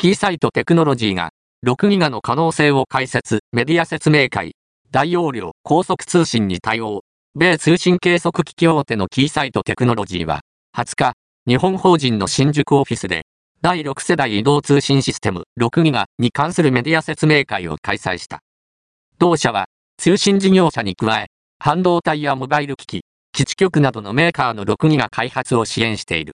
[0.00, 1.30] キーサイトテクノロジーが、
[1.66, 4.52] 6ギガの可能性を解説、メディア説明会、
[4.92, 7.00] 大容量、高速通信に対応、
[7.34, 10.42] 米通信計測機器大手のキーサイトテクノロジーは、
[10.76, 11.12] 20日、
[11.48, 13.22] 日本法人の新宿オフィスで、
[13.60, 18.38] 第6世代移動通信システム6ギガに関するメディア説明会を開催した。
[19.18, 19.64] 同社は、
[19.96, 21.26] 通信事業者に加え、
[21.58, 23.00] 半導体やモバイル機器、
[23.32, 26.26] 基地局などのメーカーの6ギガ開発を支援している。